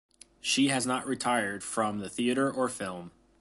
[0.41, 3.11] She has not retired from the theater or film.